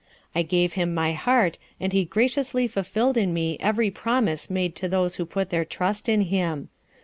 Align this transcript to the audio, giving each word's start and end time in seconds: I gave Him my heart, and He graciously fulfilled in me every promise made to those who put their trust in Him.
I 0.33 0.41
gave 0.41 0.73
Him 0.73 0.95
my 0.95 1.11
heart, 1.13 1.59
and 1.79 1.93
He 1.93 2.05
graciously 2.05 2.67
fulfilled 2.67 3.17
in 3.17 3.35
me 3.35 3.57
every 3.59 3.91
promise 3.91 4.49
made 4.49 4.75
to 4.77 4.89
those 4.89 5.17
who 5.17 5.25
put 5.27 5.51
their 5.51 5.63
trust 5.63 6.09
in 6.09 6.21
Him. 6.21 6.69